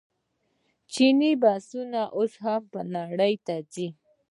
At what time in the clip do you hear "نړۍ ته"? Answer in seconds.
2.95-3.55